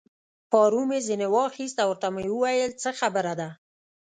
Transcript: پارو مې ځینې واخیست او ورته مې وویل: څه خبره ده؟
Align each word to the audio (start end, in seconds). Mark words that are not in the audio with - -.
پارو 0.51 0.81
مې 0.89 0.99
ځینې 1.07 1.27
واخیست 1.35 1.77
او 1.83 1.89
ورته 1.91 2.07
مې 2.13 2.25
وویل: 2.33 2.71
څه 2.81 2.89
خبره 2.99 3.33
ده؟ 3.39 3.49